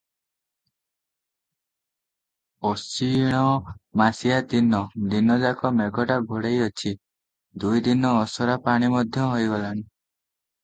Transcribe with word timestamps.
ଅଶିଣମାସିଆ 2.69 4.39
ଦିନ, 4.55 4.79
ଦିନ 5.13 5.37
ଯାକ 5.45 5.71
ମେଘଟା 5.83 6.17
ଘୋଡେଇଛି, 6.33 6.95
ଦୁଇ 7.67 7.83
ଦିନ 7.91 8.15
ଅସରା 8.25 8.59
ପାଣି 8.69 8.91
ମଧ୍ୟ 8.99 9.29
ହୋଇଗଲାଣି। 9.35 9.87